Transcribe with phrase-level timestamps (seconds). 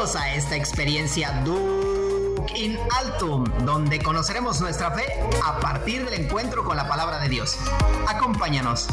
[0.00, 5.04] A esta experiencia Duke in Altum, donde conoceremos nuestra fe
[5.44, 7.58] a partir del encuentro con la palabra de Dios.
[8.08, 8.88] Acompáñanos.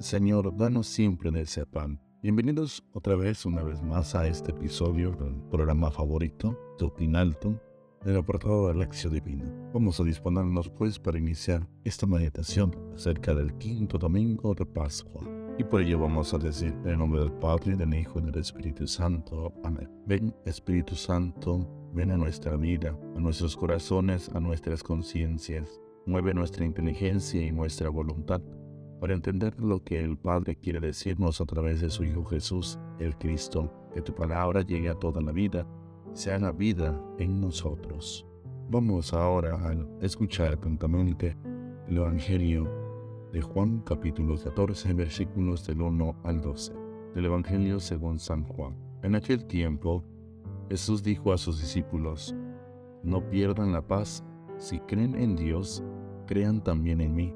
[0.00, 1.98] Señor, danos siempre de ese pan.
[2.22, 7.58] Bienvenidos otra vez, una vez más, a este episodio del programa favorito, Duke in Altum
[8.04, 9.44] del apartado de Lección Divina.
[9.72, 15.22] Vamos a disponernos pues para iniciar esta meditación acerca del quinto domingo de Pascua.
[15.58, 18.38] Y por ello vamos a decir en el nombre del Padre, del Hijo y del
[18.38, 19.52] Espíritu Santo.
[19.64, 19.90] Amén.
[20.06, 25.80] Ven Espíritu Santo, ven a nuestra vida, a nuestros corazones, a nuestras conciencias.
[26.06, 28.40] Mueve nuestra inteligencia y nuestra voluntad
[29.00, 33.16] para entender lo que el Padre quiere decirnos a través de su Hijo Jesús, el
[33.16, 33.72] Cristo.
[33.92, 35.66] Que tu palabra llegue a toda la vida
[36.18, 38.26] se haga vida en nosotros.
[38.68, 41.36] Vamos ahora a escuchar atentamente
[41.86, 42.68] el Evangelio
[43.32, 46.72] de Juan capítulo 14 versículos del 1 al 12
[47.14, 48.74] del Evangelio según San Juan.
[49.04, 50.02] En aquel tiempo
[50.68, 52.34] Jesús dijo a sus discípulos,
[53.04, 54.24] no pierdan la paz,
[54.56, 55.84] si creen en Dios,
[56.26, 57.32] crean también en mí.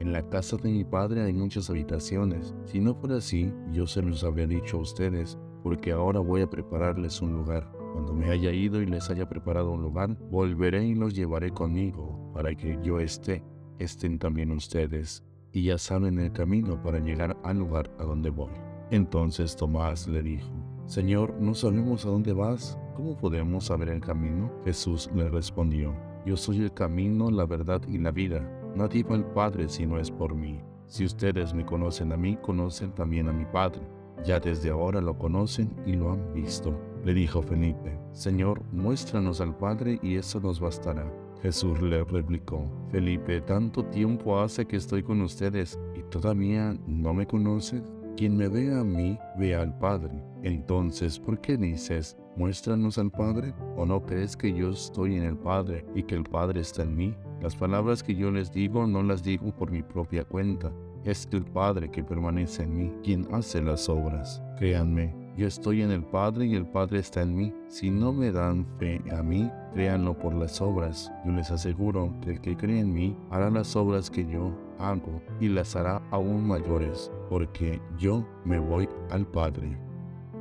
[0.00, 4.02] En la casa de mi Padre hay muchas habitaciones, si no fuera así, yo se
[4.02, 7.81] los habría dicho a ustedes, porque ahora voy a prepararles un lugar.
[7.92, 12.30] Cuando me haya ido y les haya preparado un lugar, volveré y los llevaré conmigo,
[12.34, 13.44] para que yo esté,
[13.78, 18.52] estén también ustedes, y ya saben el camino para llegar al lugar a donde voy.
[18.90, 20.50] Entonces Tomás le dijo,
[20.86, 24.50] Señor, no sabemos a dónde vas, ¿cómo podemos saber el camino?
[24.64, 25.94] Jesús le respondió,
[26.26, 28.40] Yo soy el camino, la verdad y la vida.
[28.74, 30.60] Nadie va al Padre si no es por mí.
[30.86, 33.80] Si ustedes me conocen a mí, conocen también a mi Padre.
[34.24, 36.78] Ya desde ahora lo conocen y lo han visto.
[37.04, 41.12] Le dijo Felipe, Señor, muéstranos al Padre y eso nos bastará.
[41.42, 47.26] Jesús le replicó, Felipe, tanto tiempo hace que estoy con ustedes y todavía no me
[47.26, 47.82] conoces.
[48.16, 50.22] Quien me ve a mí, ve al Padre.
[50.44, 53.52] Entonces, ¿por qué dices, muéstranos al Padre?
[53.76, 56.94] ¿O no crees que yo estoy en el Padre y que el Padre está en
[56.94, 57.16] mí?
[57.40, 60.70] Las palabras que yo les digo no las digo por mi propia cuenta.
[61.04, 64.40] Es el Padre que permanece en mí, quien hace las obras.
[64.56, 67.54] Créanme, yo estoy en el Padre y el Padre está en mí.
[67.68, 71.10] Si no me dan fe a mí, créanlo por las obras.
[71.24, 75.22] Yo les aseguro que el que cree en mí hará las obras que yo hago
[75.40, 79.78] y las hará aún mayores, porque yo me voy al Padre.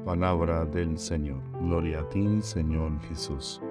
[0.03, 1.41] Palabra del Señor.
[1.61, 3.61] Gloria a ti, Señor Jesús.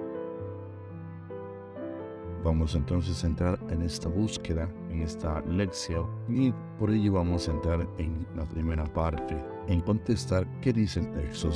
[2.43, 7.51] Vamos entonces a entrar en esta búsqueda, en esta lección, y por ello vamos a
[7.51, 11.49] entrar en la primera parte, en contestar qué dice el texto.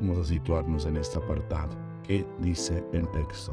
[0.00, 1.76] Vamos a situarnos en este apartado.
[2.02, 3.52] ¿Qué dice el texto?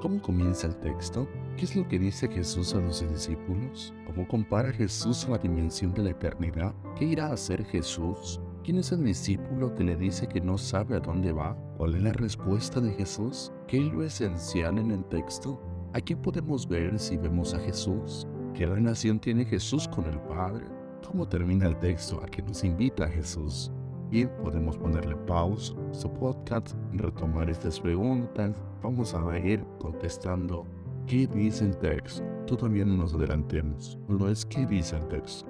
[0.00, 1.26] ¿Cómo comienza el texto?
[1.56, 3.92] ¿Qué es lo que dice Jesús a los discípulos?
[4.06, 6.72] ¿Cómo compara Jesús a la dimensión de la eternidad?
[6.96, 8.40] ¿Qué irá a hacer Jesús?
[8.62, 11.56] ¿Quién es el discípulo que le dice que no sabe a dónde va?
[11.76, 13.50] ¿Cuál es la respuesta de Jesús?
[13.66, 15.60] ¿Qué es lo esencial en el texto?
[15.94, 18.28] Aquí podemos ver si vemos a Jesús.
[18.54, 20.77] ¿Qué relación tiene Jesús con el Padre?
[21.06, 22.20] ¿Cómo termina el texto?
[22.22, 23.70] ¿A qué nos invita a Jesús?
[24.10, 28.56] Y podemos ponerle pausa a su podcast, retomar estas preguntas.
[28.82, 30.66] Vamos a ir contestando
[31.06, 32.22] qué dice el texto.
[32.46, 33.98] Todavía no nos adelantemos.
[34.08, 35.46] Lo es qué dice el texto.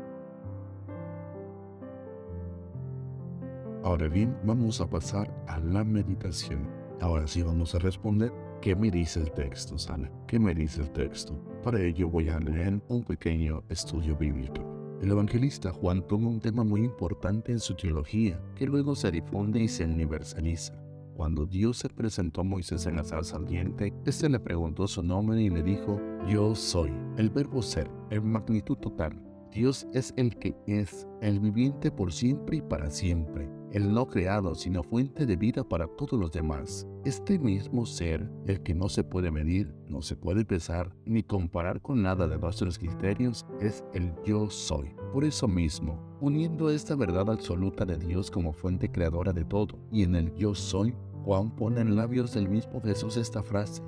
[3.84, 6.68] Ahora bien, vamos a pasar a la meditación.
[7.00, 10.10] Ahora sí vamos a responder ¿Qué me dice el texto, Sana?
[10.26, 11.32] ¿Qué me dice el texto?
[11.62, 14.67] Para ello voy a leer un pequeño estudio bíblico.
[15.00, 19.60] El evangelista Juan toma un tema muy importante en su teología, que luego se difunde
[19.60, 20.74] y se universaliza.
[21.14, 25.40] Cuando Dios se presentó a Moisés en la zarza ardiente, este le preguntó su nombre
[25.40, 29.22] y le dijo, Yo soy, el verbo ser, en magnitud total.
[29.52, 34.54] Dios es el que es, el viviente por siempre y para siempre el no creado,
[34.54, 36.86] sino fuente de vida para todos los demás.
[37.04, 41.80] Este mismo ser, el que no se puede medir, no se puede pesar, ni comparar
[41.80, 44.94] con nada de nuestros criterios, es el yo soy.
[45.12, 50.02] Por eso mismo, uniendo esta verdad absoluta de Dios como fuente creadora de todo, y
[50.02, 50.94] en el yo soy,
[51.24, 53.82] Juan pone en labios del mismo Jesús esta frase,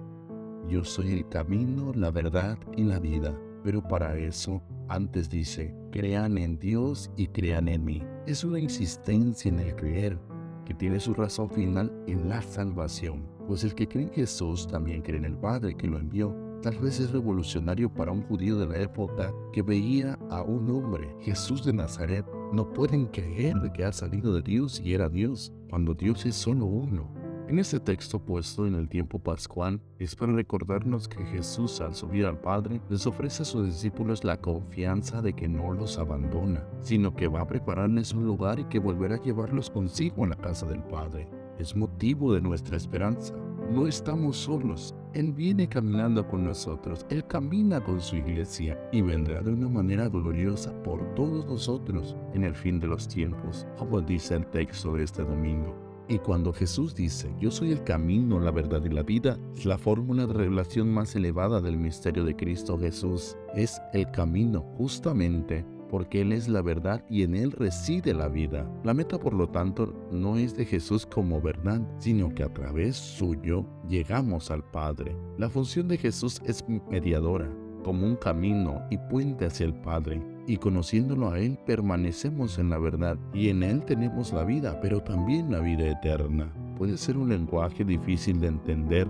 [0.69, 3.37] yo soy el camino, la verdad y la vida.
[3.63, 8.03] Pero para eso, antes dice, crean en Dios y crean en mí.
[8.27, 10.19] Es una insistencia en el creer
[10.65, 15.03] que tiene su razón final en la salvación, pues el que cree en Jesús también
[15.03, 16.35] cree en el Padre que lo envió.
[16.63, 21.15] Tal vez es revolucionario para un judío de la época que veía a un hombre,
[21.21, 22.25] Jesús de Nazaret.
[22.53, 26.67] No pueden creer que ha salido de Dios y era Dios, cuando Dios es solo
[26.67, 27.20] uno.
[27.51, 32.25] En este texto puesto en el tiempo pascual es para recordarnos que Jesús al subir
[32.25, 37.17] al Padre les ofrece a sus discípulos la confianza de que no los abandona, sino
[37.17, 40.65] que va a prepararles un lugar y que volverá a llevarlos consigo a la casa
[40.65, 41.29] del Padre.
[41.59, 43.35] Es motivo de nuestra esperanza.
[43.73, 44.95] No estamos solos.
[45.13, 47.05] Él viene caminando con nosotros.
[47.11, 52.45] Él camina con su iglesia y vendrá de una manera gloriosa por todos nosotros en
[52.45, 55.90] el fin de los tiempos, como dice el texto de este domingo.
[56.11, 60.27] Y cuando Jesús dice, yo soy el camino, la verdad y la vida, la fórmula
[60.27, 63.37] de revelación más elevada del misterio de Cristo Jesús.
[63.55, 68.69] Es el camino, justamente porque Él es la verdad y en Él reside la vida.
[68.83, 72.97] La meta, por lo tanto, no es de Jesús como verdad, sino que a través
[72.97, 75.17] suyo llegamos al Padre.
[75.39, 77.49] La función de Jesús es mediadora,
[77.85, 80.21] como un camino y puente hacia el Padre
[80.51, 85.01] y conociéndolo a Él permanecemos en la verdad y en Él tenemos la vida, pero
[85.01, 86.53] también la vida eterna.
[86.77, 89.07] Puede ser un lenguaje difícil de entender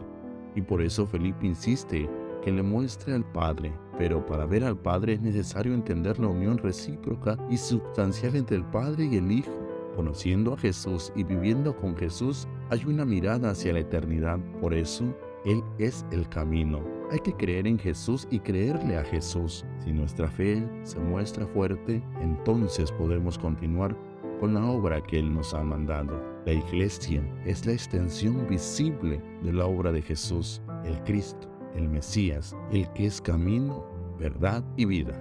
[0.55, 2.07] y por eso Felipe insiste
[2.45, 6.59] que le muestre al Padre, pero para ver al Padre es necesario entender la unión
[6.59, 9.51] recíproca y sustancial entre el Padre y el Hijo.
[9.97, 15.07] Conociendo a Jesús y viviendo con Jesús hay una mirada hacia la eternidad, por eso
[15.47, 17.00] Él es el camino.
[17.11, 19.65] Hay que creer en Jesús y creerle a Jesús.
[19.83, 23.97] Si nuestra fe se muestra fuerte, entonces podemos continuar
[24.39, 26.23] con la obra que Él nos ha mandado.
[26.47, 32.57] La iglesia es la extensión visible de la obra de Jesús, el Cristo, el Mesías,
[32.71, 33.85] el que es camino,
[34.17, 35.13] verdad y vida.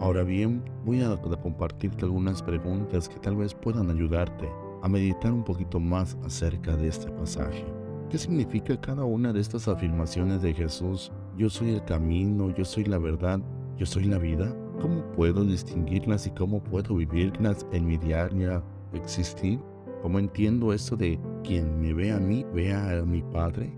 [0.00, 4.48] Ahora bien, voy a compartirte algunas preguntas que tal vez puedan ayudarte
[4.82, 7.64] a meditar un poquito más acerca de este pasaje.
[8.08, 12.84] ¿Qué significa cada una de estas afirmaciones de Jesús yo soy el camino, yo soy
[12.84, 13.40] la verdad,
[13.76, 14.54] yo soy la vida?
[14.80, 18.62] ¿Cómo puedo distinguirlas y cómo puedo vivirlas en mi diaria
[18.94, 19.60] existir?
[20.02, 23.72] ¿Cómo entiendo esto de quien me ve a mí, vea a mi Padre?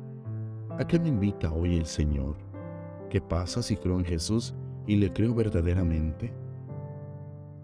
[0.79, 2.37] ¿A qué me invita hoy el Señor?
[3.11, 4.55] ¿Qué pasa si creo en Jesús
[4.87, 6.33] y le creo verdaderamente?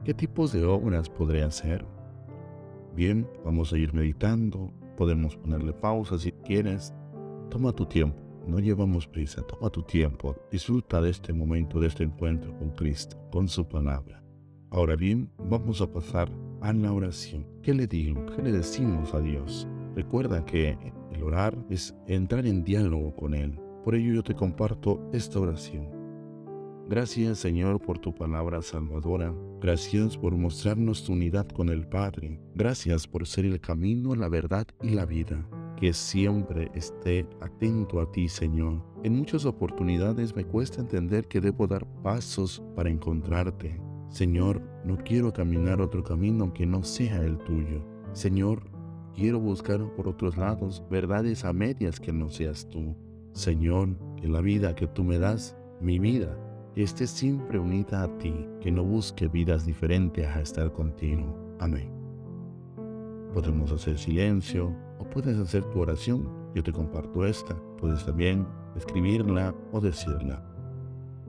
[0.04, 1.84] ¿Qué tipos de obras podré hacer?
[2.96, 6.92] Bien, vamos a ir meditando, podemos ponerle pausa si quieres.
[7.50, 12.04] Toma tu tiempo no llevamos prisa, toma tu tiempo, disfruta de este momento, de este
[12.04, 14.22] encuentro con Cristo, con su palabra.
[14.70, 16.30] Ahora bien, vamos a pasar
[16.60, 17.46] a la oración.
[17.62, 18.26] ¿Qué le digo?
[18.26, 19.68] ¿Qué le decimos a Dios?
[19.94, 20.76] Recuerda que
[21.12, 23.58] el orar es entrar en diálogo con Él.
[23.84, 25.88] Por ello yo te comparto esta oración.
[26.88, 29.32] Gracias Señor por tu palabra salvadora.
[29.60, 32.40] Gracias por mostrarnos tu unidad con el Padre.
[32.54, 38.10] Gracias por ser el camino, la verdad y la vida que siempre esté atento a
[38.10, 38.82] ti, Señor.
[39.02, 43.80] En muchas oportunidades me cuesta entender que debo dar pasos para encontrarte.
[44.08, 47.84] Señor, no quiero caminar otro camino que no sea el tuyo.
[48.12, 48.62] Señor,
[49.14, 52.96] quiero buscar por otros lados verdades a medias que no seas tú.
[53.32, 56.38] Señor, que la vida que tú me das, mi vida,
[56.76, 61.56] esté siempre unida a ti, que no busque vidas diferentes a estar contigo.
[61.58, 61.90] Amén.
[63.32, 64.72] Podemos hacer silencio
[65.14, 66.28] puedes hacer tu oración.
[66.54, 67.54] Yo te comparto esta.
[67.78, 68.46] Puedes también
[68.76, 70.44] escribirla o decirla.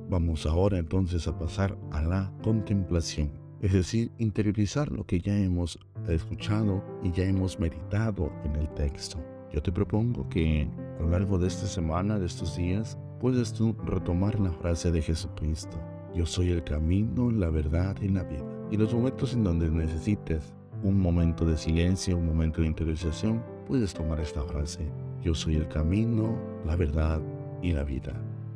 [0.09, 5.79] Vamos ahora entonces a pasar a la contemplación, es decir, interiorizar lo que ya hemos
[6.07, 9.17] escuchado y ya hemos meditado en el texto.
[9.51, 10.67] Yo te propongo que
[10.99, 15.01] a lo largo de esta semana, de estos días, puedes tú retomar la frase de
[15.01, 15.77] Jesucristo.
[16.13, 18.45] Yo soy el camino, la verdad y la vida.
[18.71, 23.93] Y los momentos en donde necesites un momento de silencio, un momento de interiorización, puedes
[23.93, 24.87] tomar esta frase.
[25.23, 27.21] Yo soy el camino, la verdad
[27.61, 28.13] y la vida.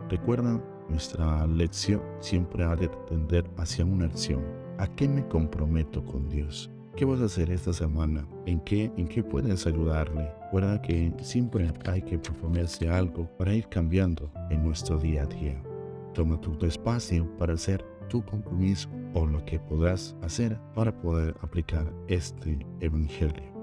[0.09, 4.43] Recuerda, nuestra lección siempre ha de tender hacia una acción.
[4.77, 6.69] ¿A qué me comprometo con Dios?
[6.95, 8.27] ¿Qué vas a hacer esta semana?
[8.45, 10.31] ¿En qué, en qué puedes ayudarle?
[10.45, 15.61] Recuerda que siempre hay que proponerse algo para ir cambiando en nuestro día a día.
[16.13, 21.93] Toma tu espacio para hacer tu compromiso o lo que podrás hacer para poder aplicar
[22.07, 23.58] este Evangelio.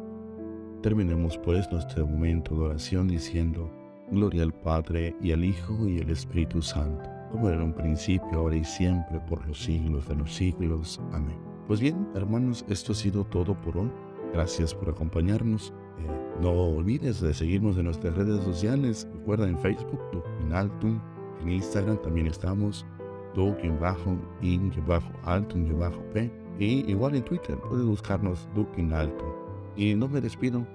[0.86, 3.68] Terminemos pues nuestro momento de oración diciendo,
[4.12, 8.38] Gloria al Padre y al Hijo y al Espíritu Santo, como era en un principio,
[8.38, 11.00] ahora y siempre, por los siglos de los siglos.
[11.12, 11.36] Amén.
[11.66, 13.90] Pues bien, hermanos, esto ha sido todo por hoy.
[14.32, 15.74] Gracias por acompañarnos.
[15.98, 16.06] Eh,
[16.40, 19.08] no olvides de seguirnos en nuestras redes sociales.
[19.12, 19.98] Recuerda en Facebook,
[20.40, 21.00] en Altum,
[21.42, 22.86] en Instagram también estamos
[23.34, 23.90] do-in-alto-p
[26.60, 29.46] y igual en Twitter puedes buscarnos Duke Alto.
[29.76, 30.66] Y no me despido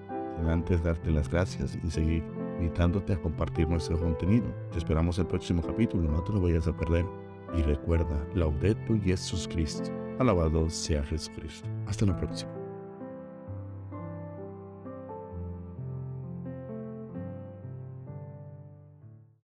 [0.49, 2.23] antes darte las gracias y seguir
[2.59, 4.45] invitándote a compartir nuestro contenido.
[4.71, 7.05] Te esperamos el próximo capítulo, no te lo vayas a perder.
[7.57, 9.89] Y recuerda, Laudetur Jesus Christ.
[10.19, 11.67] Alabado sea Jesucristo.
[11.87, 12.50] Hasta la próxima.